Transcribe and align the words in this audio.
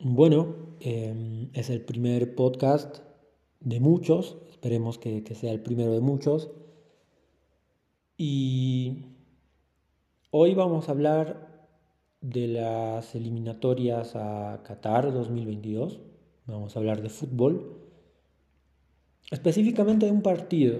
Bueno, 0.00 0.54
em, 0.78 1.50
es 1.54 1.70
el 1.70 1.80
primer 1.80 2.36
podcast 2.36 2.98
de 3.58 3.80
muchos, 3.80 4.38
esperemos 4.48 4.96
que, 4.96 5.24
sea 5.34 5.50
el 5.50 5.60
primero 5.60 5.92
de 5.92 6.00
muchos. 6.00 6.52
Y 8.16 9.06
hoy 10.30 10.54
vamos 10.54 10.88
a 10.88 10.92
hablar 10.92 11.66
de 12.20 12.46
las 12.46 13.16
eliminatorias 13.16 14.14
a 14.14 14.62
Qatar 14.62 15.12
2022. 15.12 15.98
Vamos 16.46 16.76
a 16.76 16.78
hablar 16.78 17.02
de 17.02 17.08
fútbol, 17.08 17.80
específicamente 19.32 20.06
de 20.06 20.12
un 20.12 20.22
partido, 20.22 20.78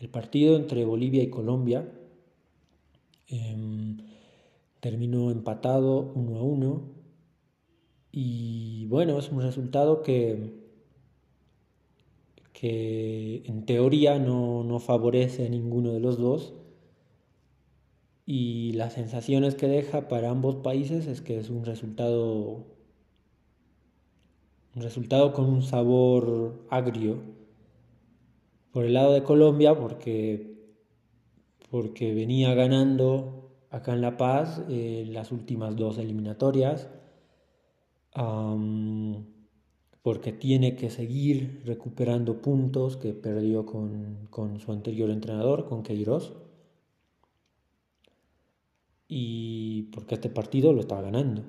el 0.00 0.08
partido 0.08 0.56
entre 0.56 0.84
Bolivia 0.84 1.22
y 1.22 1.30
Colombia. 1.30 1.88
Em, 3.28 3.98
terminó 4.80 5.30
empatado 5.30 6.12
1 6.16 6.36
a 6.36 6.42
1 6.42 7.01
y 8.12 8.86
bueno, 8.88 9.18
es 9.18 9.30
un 9.30 9.40
resultado 9.40 10.02
que, 10.02 10.52
que 12.52 13.42
en 13.46 13.64
teoría 13.64 14.18
no, 14.18 14.78
favorece 14.80 15.46
a 15.46 15.48
ninguno 15.48 15.92
de 15.92 16.00
los 16.00 16.18
dos. 16.18 16.52
Y 18.26 18.72
las 18.74 18.92
sensaciones 18.92 19.54
que 19.54 19.66
deja 19.66 20.08
para 20.08 20.30
ambos 20.30 20.56
países 20.56 21.06
es 21.06 21.22
que 21.22 21.38
es 21.38 21.50
un 21.50 21.64
resultado 21.64 22.66
un 24.74 24.82
resultado 24.82 25.32
con 25.32 25.46
un 25.46 25.62
sabor 25.62 26.66
agrio. 26.70 27.20
Por 28.72 28.84
el 28.86 28.94
lado 28.94 29.12
de 29.12 29.22
Colombia, 29.22 29.78
porque, 29.78 30.54
porque 31.70 32.14
venía 32.14 32.54
ganando 32.54 33.50
acá 33.70 33.92
en 33.92 34.00
La 34.00 34.16
Paz 34.16 34.62
eh, 34.68 35.04
las 35.08 35.30
últimas 35.32 35.76
dos 35.76 35.98
eliminatorias 35.98 36.88
porque 40.02 40.32
tiene 40.32 40.76
que 40.76 40.90
seguir 40.90 41.62
recuperando 41.64 42.42
puntos 42.42 42.96
que 42.96 43.14
perdió 43.14 43.64
con, 43.64 44.26
con 44.30 44.60
su 44.60 44.72
anterior 44.72 45.10
entrenador, 45.10 45.68
con 45.68 45.82
Queiroz. 45.82 46.34
Y 49.08 49.84
porque 49.94 50.14
este 50.16 50.30
partido 50.30 50.72
lo 50.72 50.80
estaba 50.80 51.02
ganando. 51.02 51.44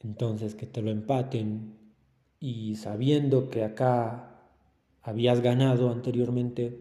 Entonces 0.00 0.54
que 0.54 0.66
te 0.66 0.82
lo 0.82 0.90
empaten 0.90 1.76
y 2.40 2.76
sabiendo 2.76 3.50
que 3.50 3.64
acá 3.64 4.36
habías 5.02 5.40
ganado 5.40 5.90
anteriormente, 5.90 6.80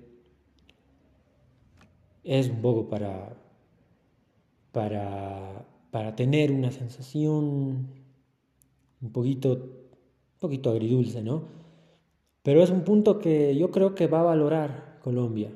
es 2.23 2.49
un 2.49 2.61
poco 2.61 2.89
para, 2.89 3.38
para, 4.71 5.66
para 5.92 6.16
tener 6.16 6.52
una 6.52 6.71
sensación 6.71 8.05
un 9.01 9.11
poquito, 9.11 9.53
un 9.53 10.39
poquito 10.39 10.69
agridulce, 10.69 11.21
¿no? 11.21 11.43
Pero 12.43 12.61
es 12.61 12.69
un 12.69 12.83
punto 12.83 13.19
que 13.19 13.55
yo 13.55 13.71
creo 13.71 13.95
que 13.95 14.07
va 14.07 14.19
a 14.19 14.23
valorar 14.23 14.99
Colombia 15.02 15.52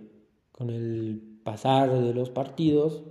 con 0.51 0.69
el 0.69 1.39
pasar 1.43 1.91
de 1.91 2.13
los 2.13 2.29
partidos. 2.29 3.03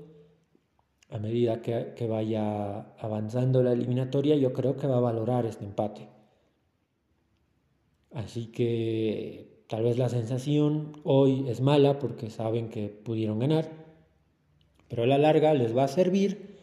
A 1.11 1.19
medida 1.19 1.63
que, 1.63 1.95
que 1.97 2.07
vaya 2.07 2.81
avanzando 2.99 3.63
la 3.63 3.73
eliminatoria, 3.73 4.37
yo 4.37 4.53
creo 4.53 4.77
que 4.77 4.87
va 4.87 4.99
a 4.99 5.01
valorar 5.01 5.47
este 5.47 5.65
empate. 5.65 6.09
Así 8.13 8.47
que 8.47 9.65
tal 9.69 9.85
vez 9.85 9.99
la 9.99 10.09
sensación 10.09 10.93
hoy 11.05 11.49
es 11.49 11.61
mala 11.61 11.99
porque 11.99 12.31
saben 12.31 12.69
que 12.69 12.89
pudieron 12.89 13.39
ganar, 13.39 13.71
pero 14.89 15.05
a 15.05 15.07
la 15.07 15.19
larga 15.19 15.55
les 15.55 15.77
va 15.77 15.85
a 15.85 15.89
servir 15.89 16.59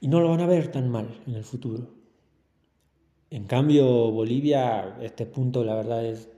y 0.00 0.08
no 0.08 0.20
lo 0.20 0.30
van 0.30 0.40
a 0.40 0.46
ver 0.46 0.70
tan 0.70 0.88
mal 0.88 1.22
en 1.26 1.34
el 1.34 1.44
futuro. 1.44 1.99
En 3.30 3.44
cambio, 3.44 4.10
Bolivia, 4.10 4.96
este 5.00 5.24
punto 5.24 5.62
la 5.64 5.76
verdad 5.76 6.04
es 6.04 6.28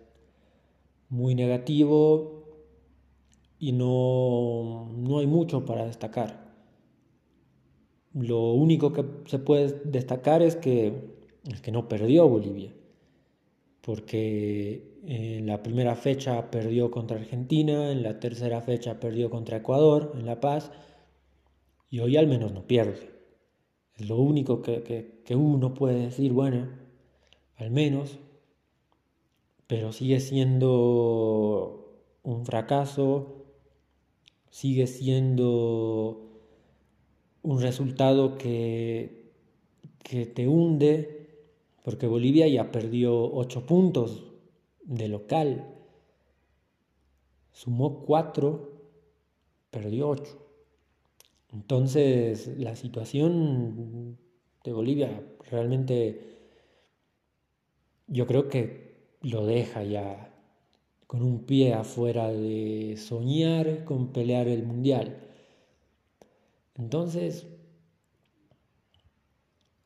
muy 1.08 1.34
negativo 1.34 2.44
y 3.58 3.72
no, 3.72 4.90
no 4.94 5.18
hay 5.18 5.26
mucho 5.26 5.64
para 5.64 5.86
destacar. 5.86 6.52
Lo 8.12 8.52
único 8.52 8.92
que 8.92 9.06
se 9.24 9.38
puede 9.38 9.80
destacar 9.84 10.42
es 10.42 10.54
que, 10.56 10.92
es 11.50 11.62
que 11.62 11.72
no 11.72 11.88
perdió 11.88 12.28
Bolivia, 12.28 12.74
porque 13.80 15.00
en 15.06 15.46
la 15.46 15.62
primera 15.62 15.96
fecha 15.96 16.50
perdió 16.50 16.90
contra 16.90 17.16
Argentina, 17.16 17.90
en 17.90 18.02
la 18.02 18.20
tercera 18.20 18.60
fecha 18.60 19.00
perdió 19.00 19.30
contra 19.30 19.56
Ecuador, 19.56 20.12
en 20.14 20.26
La 20.26 20.40
Paz, 20.40 20.70
y 21.88 22.00
hoy 22.00 22.18
al 22.18 22.26
menos 22.26 22.52
no 22.52 22.66
pierde. 22.66 23.10
Es 23.96 24.08
lo 24.10 24.18
único 24.18 24.60
que, 24.60 25.22
que 25.24 25.36
uno 25.36 25.72
puede 25.72 26.00
decir, 26.00 26.32
bueno, 26.34 26.81
al 27.56 27.70
menos, 27.70 28.18
pero 29.66 29.92
sigue 29.92 30.20
siendo 30.20 31.98
un 32.22 32.44
fracaso, 32.44 33.46
sigue 34.50 34.86
siendo 34.86 36.28
un 37.42 37.60
resultado 37.60 38.36
que, 38.38 39.32
que 40.02 40.26
te 40.26 40.46
hunde, 40.46 41.22
porque 41.84 42.06
Bolivia 42.06 42.46
ya 42.48 42.70
perdió 42.70 43.32
8 43.32 43.66
puntos 43.66 44.24
de 44.84 45.08
local, 45.08 45.74
sumó 47.52 48.02
4, 48.04 48.72
perdió 49.70 50.08
8. 50.08 50.38
Entonces 51.52 52.58
la 52.58 52.76
situación 52.76 54.18
de 54.64 54.72
Bolivia 54.72 55.22
realmente 55.50 56.31
yo 58.06 58.26
creo 58.26 58.48
que 58.48 58.92
lo 59.22 59.46
deja 59.46 59.82
ya 59.84 60.32
con 61.06 61.22
un 61.22 61.44
pie 61.44 61.74
afuera 61.74 62.28
de 62.28 62.96
soñar 62.96 63.84
con 63.84 64.12
pelear 64.12 64.48
el 64.48 64.64
mundial. 64.64 65.18
Entonces, 66.74 67.46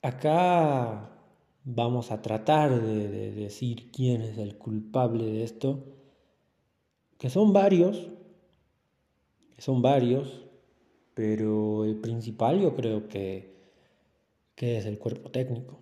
acá 0.03 1.10
vamos 1.65 2.12
a 2.12 2.22
tratar 2.22 2.81
de, 2.81 3.32
decir 3.32 3.91
quién 3.91 4.22
es 4.22 4.38
el 4.38 4.56
culpable 4.56 5.25
de 5.25 5.43
esto, 5.43 5.84
que 7.19 7.28
son 7.28 7.53
varios, 7.53 8.09
que 9.56 9.62
son 9.62 9.82
varios, 9.82 10.44
pero 11.15 11.84
el 11.84 11.97
principal 11.97 12.60
yo 12.60 12.76
creo 12.76 13.09
que, 13.09 13.56
que 14.55 14.78
es 14.78 14.87
el 14.87 14.99
cuerpo 14.99 15.31
técnico 15.31 15.81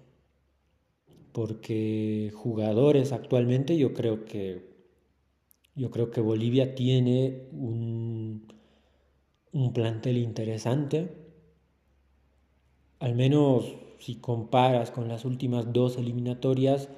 porque 1.35 2.31
jugadores 2.33 3.11
actualmente 3.11 3.77
yo 3.77 3.93
creo 3.93 4.25
que 4.25 4.73
yo 5.75 5.91
creo 5.91 6.13
que 6.13 6.21
Bolivia 6.21 6.77
tiene 6.77 7.49
un, 7.51 8.47
un 9.51 9.73
plantel 9.73 10.19
interesante. 10.19 11.11
Al 13.01 13.17
menos 13.17 13.75
si 13.99 14.15
comparas 14.15 14.93
con 14.93 15.09
las 15.09 15.25
últimas 15.25 15.73
dos 15.73 15.99
eliminatorias, 15.99 16.89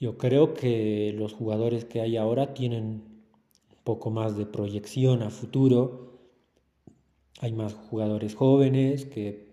yo 0.00 0.18
creo 0.18 0.52
que 0.52 1.14
los 1.16 1.32
jugadores 1.32 1.84
que 1.84 2.00
hay 2.00 2.16
ahora 2.16 2.52
tienen 2.52 2.84
un 2.84 3.84
poco 3.84 4.10
más 4.10 4.36
de 4.36 4.46
proyección 4.46 5.22
a 5.22 5.30
futuro. 5.30 6.18
Hay 7.40 7.52
más 7.52 7.74
jugadores 7.74 8.34
jóvenes 8.34 9.04
que 9.06 9.49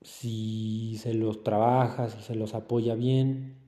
si 0.00 0.96
se 0.98 1.14
los 1.14 1.42
trabaja, 1.42 2.08
si 2.08 2.22
se 2.22 2.34
los 2.34 2.54
apoya 2.54 2.94
bien, 2.94 3.58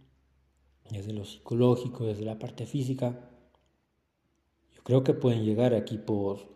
desde 0.90 1.12
lo 1.12 1.24
psicológico, 1.24 2.06
desde 2.06 2.24
la 2.24 2.38
parte 2.38 2.66
física, 2.66 3.30
yo 4.74 4.82
creo 4.82 5.04
que 5.04 5.14
pueden 5.14 5.44
llegar 5.44 5.74
a 5.74 5.78
equipos 5.78 6.46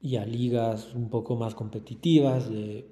y 0.00 0.16
a 0.16 0.26
ligas 0.26 0.94
un 0.94 1.10
poco 1.10 1.36
más 1.36 1.54
competitivas 1.54 2.50
de, 2.50 2.90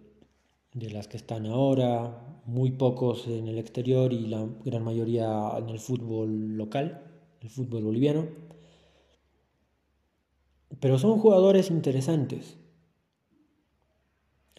de 0.72 0.90
las 0.90 1.08
que 1.08 1.16
están 1.16 1.46
ahora, 1.46 2.42
muy 2.46 2.72
pocos 2.72 3.26
en 3.26 3.48
el 3.48 3.58
exterior 3.58 4.12
y 4.12 4.26
la 4.26 4.46
gran 4.64 4.84
mayoría 4.84 5.52
en 5.58 5.68
el 5.68 5.78
fútbol 5.78 6.56
local, 6.56 7.02
el 7.40 7.50
fútbol 7.50 7.84
boliviano. 7.84 8.28
Pero 10.80 10.98
son 10.98 11.18
jugadores 11.18 11.70
interesantes 11.70 12.56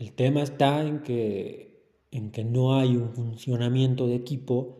el 0.02 0.14
tema 0.14 0.42
está 0.42 0.82
en 0.82 1.04
que, 1.04 1.80
en 2.10 2.32
que 2.32 2.44
no 2.44 2.74
hay 2.74 2.98
un 2.98 3.14
funcionamiento 3.14 4.08
de 4.08 4.16
equipo, 4.16 4.80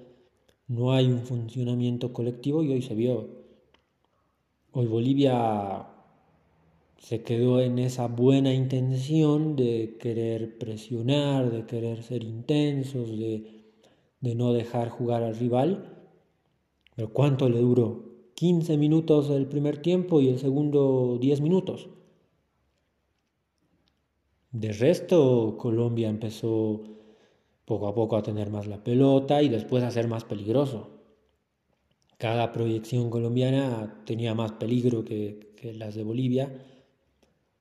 no 0.68 0.94
hay 0.94 1.06
un 1.12 1.20
funcionamiento 1.20 2.12
colectivo 2.12 2.64
y 2.64 2.72
hoy 2.72 2.82
se 2.82 2.96
vio. 2.96 3.30
Hoy 4.72 4.88
Bolivia 4.88 5.86
se 6.98 7.22
quedó 7.22 7.62
en 7.62 7.78
esa 7.78 8.08
buena 8.08 8.52
intención 8.52 9.56
de 9.56 9.96
querer 10.00 10.58
presionar, 10.58 11.52
de 11.52 11.68
querer 11.68 12.02
ser 12.02 12.24
intensos, 12.24 13.12
de, 13.12 13.66
de 14.22 14.34
no 14.34 14.54
dejar 14.54 14.90
jugar 14.90 15.22
al 15.22 15.36
rival. 15.36 16.04
Pero 16.96 17.14
¿cuánto 17.14 17.48
le 17.48 17.60
duró? 17.60 18.06
15 18.34 18.76
minutos 18.76 19.30
el 19.30 19.46
primer 19.46 19.84
tiempo 19.84 20.20
y 20.20 20.30
el 20.30 20.40
segundo 20.40 21.20
10 21.22 21.42
minutos. 21.42 21.90
De 24.52 24.74
resto, 24.74 25.56
Colombia 25.58 26.10
empezó 26.10 26.82
poco 27.66 27.88
a 27.88 27.96
poco 27.96 28.18
a 28.18 28.24
tener 28.24 28.50
más 28.50 28.68
la 28.68 28.84
pelota 28.84 29.42
y 29.42 29.50
después 29.50 29.84
a 29.84 29.92
ser 29.92 30.08
más 30.08 30.26
peligroso. 30.26 30.90
Cada 32.18 32.52
proyección 32.52 33.10
colombiana 33.10 34.04
tenía 34.06 34.36
más 34.36 34.52
peligro 34.54 35.06
que, 35.06 35.54
que 35.56 35.74
las 35.74 35.96
de 35.96 36.04
Bolivia. 36.04 36.52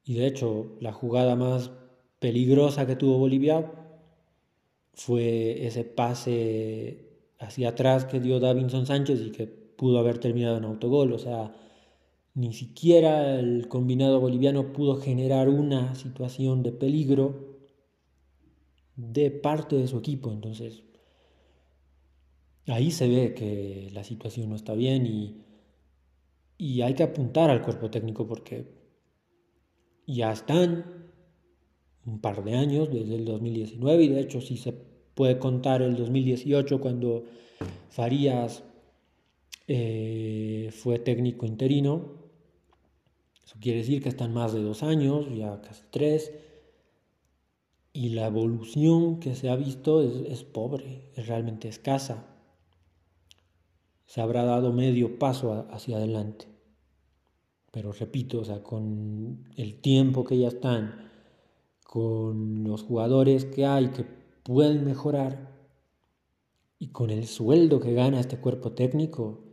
Y 0.05 0.15
de 0.15 0.27
hecho, 0.27 0.77
la 0.81 0.93
jugada 0.93 1.37
más 1.37 1.71
peligrosa 2.19 2.87
que 2.87 2.97
tuvo 2.97 3.19
Bolivia 3.19 3.71
fue 4.93 5.67
ese 5.67 5.85
pase 5.85 7.09
hacia 7.39 7.71
atrás 7.71 8.05
que 8.05 8.21
dio 8.21 8.41
Davinson 8.41 8.87
Sánchez 8.87 9.21
y 9.23 9.31
que 9.31 9.47
pudo 9.47 9.99
haber 9.99 10.19
terminado 10.19 10.59
en 10.59 10.65
autogol. 10.65 11.13
O 11.13 11.19
sea, 11.19 11.53
ni 12.41 12.55
siquiera 12.55 13.39
el 13.39 13.69
combinado 13.69 14.19
boliviano 14.19 14.73
pudo 14.73 14.97
generar 14.97 15.51
una 15.51 15.95
situación 15.95 16.63
de 16.63 16.73
peligro 16.73 17.59
de 18.97 19.31
parte 19.31 19.77
de 19.77 19.87
su 19.87 19.99
equipo. 19.99 20.33
Entonces, 20.33 20.83
ahí 22.67 22.91
se 22.91 23.09
ve 23.09 23.35
que 23.35 23.91
la 23.93 24.05
situación 24.05 24.49
no 24.49 24.57
está 24.57 24.73
bien 24.73 25.05
y, 25.05 25.43
y 26.57 26.81
hay 26.81 26.95
que 26.95 27.03
apuntar 27.03 27.51
al 27.51 27.61
cuerpo 27.61 27.91
técnico 27.91 28.27
porque 28.27 28.73
ya 30.07 30.33
están 30.33 30.87
un 32.07 32.21
par 32.23 32.43
de 32.43 32.55
años, 32.55 32.91
desde 32.91 33.17
el 33.17 33.27
2019, 33.27 34.05
y 34.05 34.09
de 34.09 34.21
hecho 34.21 34.41
si 34.41 34.57
se 34.57 34.73
puede 34.73 35.39
contar 35.39 35.83
el 35.83 35.95
2018 35.95 36.81
cuando 36.81 37.25
Farías 37.91 38.65
eh, 39.69 40.71
fue 40.73 40.99
técnico 40.99 41.45
interino, 41.45 42.20
quiere 43.61 43.79
decir 43.79 44.03
que 44.03 44.09
están 44.09 44.33
más 44.33 44.53
de 44.53 44.63
dos 44.63 44.83
años, 44.83 45.27
ya 45.35 45.61
casi 45.61 45.83
tres, 45.91 46.33
y 47.93 48.11
la 48.11 48.27
evolución 48.27 49.21
que 49.21 49.35
se 49.35 49.51
ha 49.51 49.57
visto 49.57 50.03
es, 50.03 50.45
pobre, 50.45 51.11
es 51.17 51.27
realmente 51.27 51.69
escasa. 51.69 52.27
Se 54.07 54.21
habrá 54.21 54.45
dado 54.45 54.73
medio 54.73 55.19
paso 55.19 55.67
hacia 55.71 55.97
adelante. 55.97 56.47
Pero 57.73 57.93
repito, 57.93 58.41
o 58.41 58.45
sea, 58.45 58.63
con 58.63 59.49
el 59.57 59.81
tiempo 59.81 60.25
que 60.25 60.39
ya 60.39 60.49
están, 60.49 61.11
con 61.85 62.65
los 62.65 62.83
jugadores 62.83 63.45
que 63.45 63.67
hay 63.67 63.89
que 63.89 64.05
pueden 64.43 64.85
mejorar 64.85 65.51
y 66.79 66.89
con 66.89 67.11
el 67.11 67.27
sueldo 67.27 67.81
que 67.81 67.93
gana 67.93 68.21
este 68.21 68.39
cuerpo 68.39 68.73
técnico, 68.73 69.50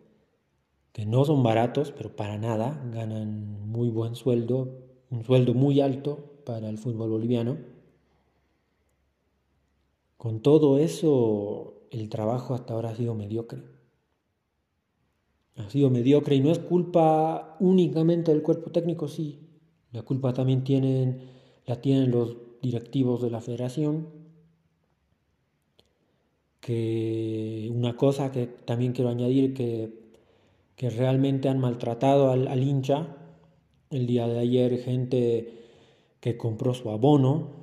que 0.97 1.05
no 1.05 1.23
son 1.23 1.43
baratos, 1.43 1.93
pero 1.95 2.13
para 2.13 2.37
nada, 2.37 2.83
ganan 2.91 3.69
muy 3.69 3.87
buen 3.87 4.15
sueldo, 4.15 4.81
un 5.09 5.23
sueldo 5.23 5.53
muy 5.53 5.79
alto 5.79 6.41
para 6.43 6.67
el 6.67 6.77
fútbol 6.77 7.09
boliviano 7.09 7.77
con 10.17 10.41
todo 10.41 10.79
eso, 10.79 11.87
el 11.91 12.09
trabajo 12.09 12.53
hasta 12.55 12.73
ahora 12.73 12.89
ha 12.89 12.95
sido 12.95 13.13
mediocre. 13.13 13.63
Ha 15.55 15.69
sido 15.69 15.89
mediocre 15.89 16.35
y 16.35 16.41
no 16.41 16.51
es 16.51 16.59
culpa 16.59 17.55
únicamente 17.59 18.31
del 18.31 18.41
cuerpo 18.41 18.71
técnico, 18.71 19.07
sí. 19.07 19.39
La 19.91 20.01
culpa 20.01 20.33
también 20.33 20.63
tienen, 20.63 21.29
la 21.65 21.81
tienen 21.81 22.11
los 22.11 22.35
directivos 22.61 23.21
de 23.21 23.29
la 23.29 23.41
federación. 23.41 24.07
Que 26.59 27.71
una 27.73 27.95
cosa 27.95 28.31
que 28.31 28.47
también 28.47 28.93
quiero 28.93 29.09
añadir, 29.09 29.53
que, 29.53 30.06
que 30.77 30.91
realmente 30.91 31.49
han 31.49 31.59
maltratado 31.59 32.31
al, 32.31 32.63
hincha. 32.63 33.17
El 33.89 34.05
día 34.05 34.27
de 34.27 34.39
ayer 34.39 34.77
gente 34.77 35.63
que 36.21 36.37
compró 36.37 36.73
su 36.73 36.89
abono, 36.91 37.57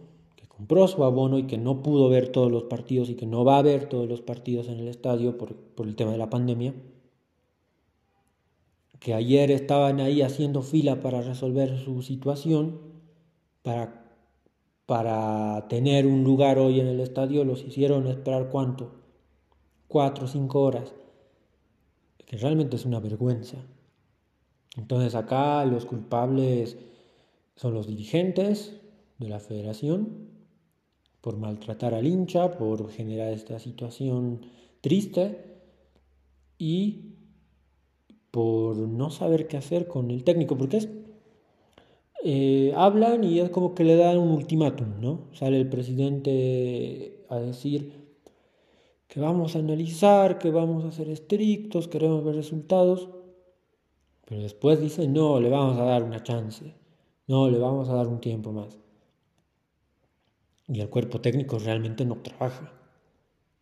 compró 0.49 0.89
su 0.89 1.05
abono 1.05 1.39
y 1.39 1.47
que 1.47 1.57
no 1.57 1.83
pudo 1.83 2.09
ver 2.09 2.29
todos 2.29 2.51
los 2.51 2.65
partidos 2.65 3.09
y 3.11 3.15
que 3.15 3.27
no 3.27 3.45
va 3.45 3.59
a 3.59 3.63
ver 3.63 3.89
todos 3.89 4.09
los 4.09 4.21
partidos 4.21 4.69
en 4.69 4.79
el 4.79 4.89
estadio 4.89 5.39
por, 5.39 5.55
el 5.79 5.97
tema 5.97 6.13
de 6.13 6.19
la 6.19 6.31
pandemia, 6.31 6.75
que 8.99 9.15
ayer 9.15 9.51
estaban 9.51 10.01
ahí 10.01 10.23
haciendo 10.23 10.63
fila 10.63 11.01
para 11.01 11.23
resolver 11.23 11.79
su 11.79 12.03
situación, 12.03 12.81
para, 13.63 14.07
para 14.87 15.69
tener 15.69 16.07
un 16.07 16.25
lugar 16.25 16.59
hoy 16.59 16.81
en 16.81 16.89
el 16.89 17.01
estadio, 17.01 17.45
los 17.45 17.63
hicieron 17.63 18.09
esperar 18.09 18.49
cuánto, 18.51 18.93
cuatro 19.89 20.25
o 20.25 20.29
cinco 20.29 20.63
horas, 20.63 20.95
que 22.27 22.37
realmente 22.37 22.77
es 22.77 22.85
una 22.85 23.01
vergüenza. 23.01 23.59
Entonces 24.77 25.15
acá 25.15 25.65
los 25.65 25.87
culpables 25.87 26.77
son 27.57 27.75
los 27.75 27.87
dirigentes 27.87 28.81
de 29.19 29.29
la 29.29 29.41
federación, 29.41 30.35
por 31.21 31.39
maltratar 31.39 31.95
al 31.95 32.07
hincha, 32.07 32.59
por 32.59 32.91
generar 32.91 33.33
esta 33.33 33.59
situación 33.59 34.43
triste 34.83 35.55
y 36.59 37.15
por 38.31 38.77
no 38.77 39.11
saber 39.11 39.47
qué 39.47 39.57
hacer 39.57 39.87
con 39.87 40.11
el 40.11 40.25
técnico, 40.25 40.59
porque 40.59 40.79
es, 40.79 40.89
eh, 42.25 42.73
hablan 42.77 43.25
y 43.25 43.39
es 43.39 43.49
como 43.49 43.75
que 43.75 43.85
le 43.85 43.97
dan 43.97 44.19
un 44.19 44.33
ultimátum, 44.33 45.01
¿no? 45.01 45.29
Sale 45.33 45.59
el 45.59 45.69
presidente 45.69 47.25
a 47.31 47.39
decir 47.39 48.04
que 49.15 49.21
vamos 49.21 49.55
a 49.55 49.61
analizar, 49.61 50.39
que 50.41 50.51
vamos 50.51 50.85
a 50.85 50.91
ser 50.91 51.09
estrictos, 51.09 51.87
queremos 51.87 52.25
ver 52.25 52.35
resultados, 52.35 53.09
pero 54.25 54.43
después 54.43 54.81
dice, 54.81 55.07
no, 55.07 55.39
le 55.39 55.51
vamos 55.51 55.79
a 55.79 55.85
dar 55.85 56.03
una 56.03 56.25
chance, 56.25 56.75
no, 57.29 57.49
le 57.49 57.61
vamos 57.61 57.89
a 57.89 57.95
dar 57.95 58.09
un 58.09 58.19
tiempo 58.19 58.51
más. 58.51 58.77
Y 60.67 60.81
el 60.81 60.91
cuerpo 60.91 61.21
técnico 61.21 61.61
realmente 61.61 62.05
no 62.05 62.17
trabaja. 62.17 62.73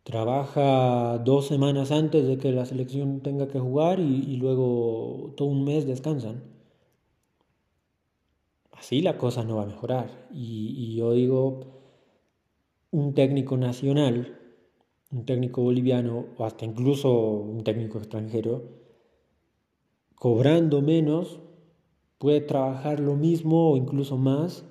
Trabaja 0.01 1.19
dos 1.19 1.45
semanas 1.45 1.91
antes 1.91 2.25
de 2.25 2.39
que 2.39 2.51
la 2.51 2.65
selección 2.65 3.21
tenga 3.21 3.47
que 3.47 3.59
jugar 3.59 3.99
y, 3.99 4.35
luego 4.37 5.35
todo 5.37 5.49
un 5.49 5.65
mes 5.65 5.85
descansan. 5.85 6.41
Así 8.71 9.03
la 9.03 9.19
cosa 9.19 9.43
no 9.43 9.57
va 9.57 9.63
a 9.63 9.67
mejorar. 9.67 10.27
Y, 10.33 10.73
y 10.75 10.95
yo 10.95 11.13
digo, 11.13 11.59
un 12.89 13.13
técnico 13.13 13.55
nacional, 13.55 14.39
un 15.13 15.25
técnico 15.25 15.61
boliviano 15.61 16.25
o 16.37 16.45
hasta 16.45 16.65
incluso 16.65 17.11
un 17.11 17.63
técnico 17.63 17.99
extranjero, 17.99 18.63
cobrando 20.15 20.81
menos, 20.81 21.39
puede 22.17 22.41
trabajar 22.41 22.99
lo 22.99 23.15
mismo 23.15 23.71
o 23.71 23.77
incluso 23.77 24.17
más 24.17 24.65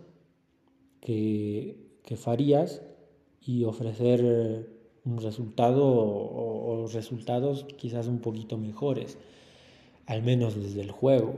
que 1.01 1.83
que 2.03 2.17
Farías 2.17 2.83
y 3.41 3.65
ofrecer 3.65 4.69
un 5.05 5.19
resultado 5.19 5.85
o, 5.85 6.87
resultados 6.93 7.65
quizás 7.77 8.09
un 8.09 8.19
poquito 8.21 8.59
mejores, 8.59 9.19
al 10.07 10.23
menos 10.23 10.61
desde 10.61 10.81
el 10.81 10.91
juego. 10.91 11.37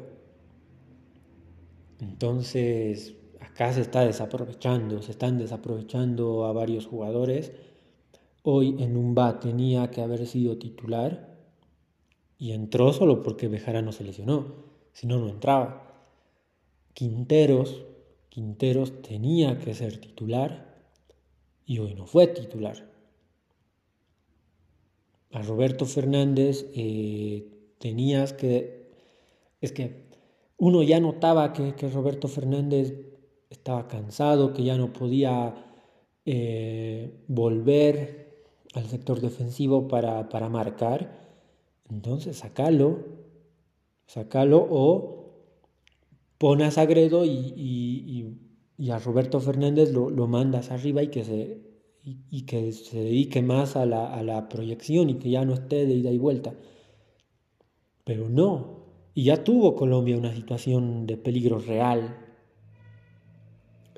Entonces, 2.01 3.15
acá 3.41 3.73
se 3.73 3.83
está 3.83 4.05
desaprovechando, 4.05 5.03
se 5.03 5.13
están 5.13 5.39
desaprovechando 5.39 6.47
a 6.47 6.53
varios 6.53 6.87
jugadores. 6.87 7.53
Hoy 8.47 8.77
en 8.79 8.97
un 8.97 9.15
BA 9.15 9.41
tenía 9.41 9.91
que 9.91 10.03
haber 10.03 10.27
sido 10.27 10.59
titular 10.59 11.35
y 12.37 12.53
entró 12.53 12.93
solo 12.93 13.23
porque 13.23 13.49
Bejarano 13.49 13.91
se 13.91 14.05
lesionó, 14.05 14.55
si 14.93 15.07
no, 15.07 15.19
no 15.19 15.31
entraba. 15.31 15.91
Quinteros 16.93 17.87
Quinteros 18.35 19.01
tenía 19.01 19.61
que 19.61 19.75
ser 19.75 19.99
titular 19.99 20.75
y 21.65 21.79
hoy 21.79 21.95
no 21.95 22.05
fue 22.05 22.27
titular. 22.27 22.91
A 25.31 25.41
Roberto 25.41 25.87
Fernández 25.87 26.69
eh, 26.75 27.47
tenías 27.79 28.33
que... 28.33 28.91
Es 29.61 29.71
que 29.71 30.09
uno 30.57 30.83
ya 30.83 30.99
notaba 30.99 31.53
que, 31.53 31.75
Roberto 31.89 32.27
Fernández 32.27 32.93
estaba 33.51 33.87
cansado, 33.87 34.53
que 34.53 34.65
ya 34.65 34.77
no 34.77 34.93
podía 34.93 35.55
eh, 36.27 37.25
volver 37.29 38.24
al 38.75 38.87
sector 38.87 39.21
defensivo 39.21 39.89
para, 39.89 40.29
para 40.29 40.49
marcar. 40.49 41.25
Entonces, 41.91 42.39
sacalo, 42.39 43.05
sacalo 44.07 44.67
o 44.69 45.25
pon 46.39 46.63
a 46.63 46.71
Sagredo 46.71 47.25
y, 47.25 48.37
a 48.91 48.99
Roberto 48.99 49.41
Fernández 49.41 49.93
lo, 49.93 50.11
mandas 50.27 50.71
arriba 50.71 51.03
y 51.03 51.09
que 51.09 51.25
se, 51.25 51.63
y, 52.03 52.43
que 52.43 52.73
se 52.73 52.99
dedique 52.99 53.41
más 53.43 53.77
a 53.77 53.87
la, 53.87 54.13
a 54.13 54.23
la, 54.23 54.49
proyección 54.49 55.09
y 55.09 55.15
que 55.15 55.31
ya 55.31 55.45
no 55.45 55.55
esté 55.55 55.87
de 55.87 55.95
ida 55.95 56.11
y 56.11 56.19
vuelta. 56.19 56.55
Pero 58.05 58.29
no, 58.29 58.85
y 59.15 59.25
ya 59.25 59.45
tuvo 59.45 59.77
Colombia 59.77 60.19
una 60.19 60.35
situación 60.35 61.07
de 61.07 61.17
peligro 61.17 61.59
real 61.61 62.19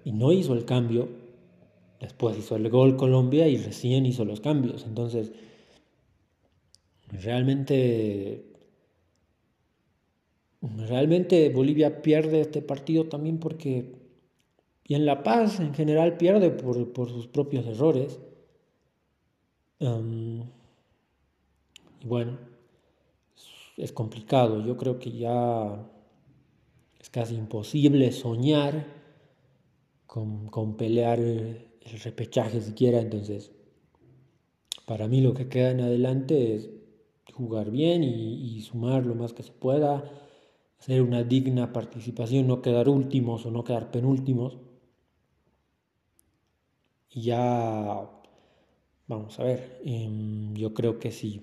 y 0.04 0.12
no 0.12 0.30
hizo 0.30 0.52
el 0.54 0.64
cambio. 0.64 1.25
Después 2.00 2.36
hizo 2.38 2.56
el 2.56 2.68
gol 2.68 2.96
Colombia 2.96 3.48
y 3.48 3.56
recién 3.56 4.06
hizo 4.06 4.24
los 4.24 4.40
cambios. 4.40 4.84
Entonces, 4.84 5.32
realmente 7.08 8.56
Realmente 10.74 11.48
Bolivia 11.50 12.02
pierde 12.02 12.40
este 12.40 12.62
partido 12.62 13.06
también 13.06 13.38
porque 13.38 13.94
Y 14.84 14.94
en 14.94 15.06
La 15.06 15.22
Paz 15.22 15.60
en 15.60 15.74
general 15.74 16.16
pierde 16.16 16.50
por, 16.50 17.08
sus 17.08 17.26
propios 17.26 17.66
errores. 17.66 18.20
y 19.80 20.42
bueno, 22.04 22.38
es 23.76 23.92
complicado. 23.92 24.64
Yo 24.64 24.76
creo 24.76 24.98
que 24.98 25.12
ya 25.12 25.90
es 27.00 27.10
casi 27.10 27.34
imposible 27.34 28.12
soñar 28.12 28.86
con, 30.06 30.46
con 30.48 30.76
pelear 30.76 31.18
el 31.92 32.00
repechaje 32.00 32.60
siquiera. 32.60 33.00
Entonces, 33.00 33.52
para 34.86 35.08
mí 35.08 35.20
lo 35.20 35.34
que 35.34 35.48
queda 35.48 35.70
en 35.70 35.80
adelante 35.80 36.54
es 36.54 36.70
jugar 37.32 37.70
bien 37.70 38.02
y, 38.04 38.60
sumar 38.62 39.04
lo 39.04 39.14
más 39.14 39.32
que 39.34 39.42
se 39.42 39.52
pueda, 39.52 40.10
hacer 40.78 41.02
una 41.02 41.22
digna 41.24 41.72
participación, 41.72 42.46
no 42.46 42.62
quedar 42.62 42.88
últimos 42.88 43.44
o 43.46 43.50
no 43.50 43.64
quedar 43.64 43.90
penúltimos. 43.90 44.58
Y 47.10 47.22
ya, 47.22 48.10
vamos 49.06 49.38
a 49.40 49.44
ver, 49.44 49.80
em, 49.84 50.54
yo 50.54 50.74
creo 50.74 50.98
que 50.98 51.10
si 51.10 51.42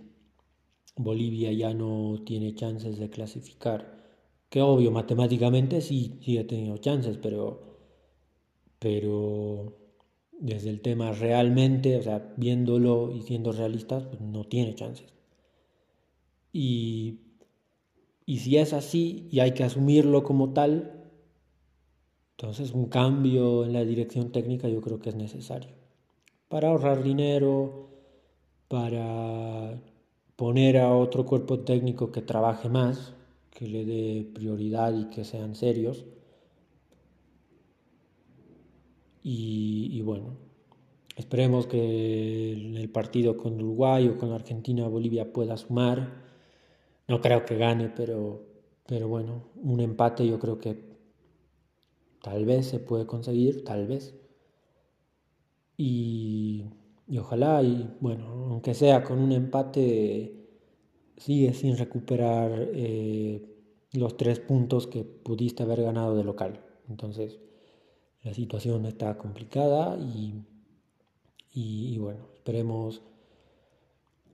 Bolivia 0.95 1.51
ya 1.51 1.73
no 1.73 2.23
tiene 2.25 2.55
chances 2.55 2.97
de 2.99 3.09
clasificar, 3.09 4.03
que 4.49 4.61
obvio, 4.61 4.91
matemáticamente 4.91 5.81
sí, 5.81 6.19
sí 6.21 6.37
ha 6.37 6.47
tenido 6.47 6.77
chances, 6.77 7.17
pero, 7.17 7.79
pero 8.79 9.82
desde 10.39 10.69
el 10.69 10.81
tema 10.81 11.11
realmente, 11.11 11.97
o 11.97 12.01
sea, 12.01 12.33
viéndolo 12.37 13.11
y 13.11 13.21
siendo 13.21 13.51
realistas, 13.51 14.03
pues 14.05 14.21
no 14.21 14.43
tiene 14.43 14.75
chances. 14.75 15.13
Y, 16.51 17.19
y 18.25 18.39
si 18.39 18.57
es 18.57 18.73
así 18.73 19.27
y 19.31 19.39
hay 19.39 19.53
que 19.53 19.63
asumirlo 19.63 20.23
como 20.23 20.53
tal, 20.53 21.03
entonces 22.37 22.73
un 22.73 22.87
cambio 22.87 23.63
en 23.63 23.73
la 23.73 23.85
dirección 23.85 24.31
técnica 24.31 24.67
yo 24.67 24.81
creo 24.81 24.99
que 24.99 25.09
es 25.09 25.15
necesario. 25.15 25.71
Para 26.49 26.69
ahorrar 26.69 27.03
dinero, 27.03 27.89
para 28.67 29.81
poner 30.35 30.77
a 30.77 30.93
otro 30.93 31.25
cuerpo 31.25 31.59
técnico 31.59 32.11
que 32.11 32.21
trabaje 32.21 32.69
más, 32.69 33.13
que 33.51 33.67
le 33.67 33.85
dé 33.85 34.31
prioridad 34.33 34.93
y 34.93 35.05
que 35.05 35.23
sean 35.23 35.55
serios. 35.55 36.05
Y, 39.23 40.01
bueno, 40.01 40.37
esperemos 41.15 41.65
que 41.65 42.53
en 42.53 42.75
el 42.75 42.89
partido 42.89 43.37
con 43.37 43.55
Uruguay 43.55 44.09
o 44.09 44.17
con 44.17 44.33
Argentina 44.33 44.87
Bolivia 44.87 45.31
pueda 45.31 45.55
sumar. 45.55 46.23
No 47.07 47.21
creo 47.21 47.45
que 47.45 47.57
gane, 47.57 47.89
pero, 47.89 48.43
pero 48.85 49.07
bueno, 49.07 49.45
un 49.55 49.79
empate 49.79 50.27
yo 50.27 50.39
creo 50.39 50.59
que 50.59 50.77
tal 52.21 52.45
vez 52.45 52.67
se 52.67 52.79
puede 52.79 53.05
conseguir, 53.05 53.63
tal 53.63 53.87
vez. 53.87 54.13
Y, 55.77 56.65
ojalá, 57.17 57.63
y 57.63 57.89
bueno, 58.01 58.27
aunque 58.49 58.73
sea 58.73 59.03
con 59.03 59.19
un 59.19 59.31
empate, 59.31 60.47
sigue 61.17 61.53
sin 61.53 61.77
recuperar 61.77 62.69
eh, 62.73 63.41
los 63.93 64.17
tres 64.17 64.39
puntos 64.39 64.87
que 64.87 65.03
pudiste 65.03 65.63
haber 65.63 65.81
ganado 65.83 66.15
de 66.15 66.23
local. 66.25 66.61
Entonces, 66.89 67.39
la 68.23 68.33
situación 68.33 68.85
está 68.85 69.17
complicada 69.17 69.97
y, 69.97 70.33
y, 71.51 71.97
bueno, 71.97 72.29
esperemos, 72.33 73.01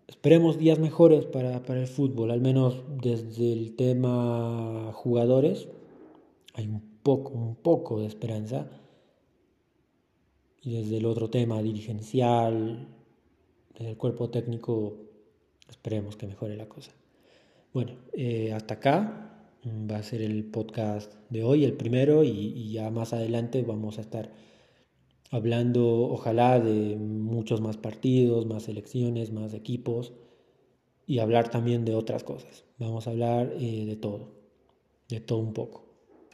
esperemos 0.07 0.57
días 0.57 0.79
mejores 0.79 1.25
para, 1.25 1.63
para, 1.63 1.81
el 1.81 1.87
fútbol, 1.87 2.31
al 2.31 2.39
menos 2.39 2.83
desde 3.01 3.51
el 3.51 3.75
tema 3.75 4.91
jugadores. 4.93 5.67
Hay 6.53 6.67
un 6.67 6.81
poco, 7.01 7.33
un 7.33 7.55
poco 7.55 7.99
de 7.99 8.05
esperanza. 8.05 8.69
Y 10.61 10.73
desde 10.73 10.97
el 10.97 11.05
otro 11.05 11.29
tema 11.29 11.61
dirigencial, 11.61 12.87
desde 13.73 13.91
el 13.91 13.97
cuerpo 13.97 14.29
técnico, 14.29 14.97
esperemos 15.69 16.15
que 16.15 16.27
mejore 16.27 16.57
la 16.57 16.67
cosa. 16.67 16.91
Bueno, 17.73 17.93
eh, 18.13 18.51
hasta 18.53 18.75
acá 18.75 19.38
va 19.65 19.97
a 19.97 20.03
ser 20.03 20.21
el 20.21 20.45
podcast 20.45 21.13
de 21.29 21.43
hoy, 21.43 21.65
el 21.65 21.73
primero, 21.73 22.23
y, 22.23 22.71
ya 22.71 22.89
más 22.89 23.13
adelante 23.13 23.63
vamos 23.63 23.97
a 23.97 24.01
estar 24.01 24.31
hablando, 25.31 26.03
ojalá, 26.09 26.59
de 26.59 26.95
muchos 26.97 27.61
más 27.61 27.77
partidos, 27.77 28.45
más 28.45 28.63
selecciones, 28.63 29.31
más 29.31 29.53
equipos, 29.53 30.13
y 31.05 31.19
hablar 31.19 31.49
también 31.49 31.85
de 31.85 31.95
otras 31.95 32.23
cosas. 32.23 32.65
Vamos 32.77 33.07
a 33.07 33.11
hablar 33.11 33.53
eh, 33.59 33.85
de 33.85 33.95
todo, 33.95 34.31
de 35.09 35.19
todo 35.19 35.39
un 35.39 35.53
poco. 35.53 35.88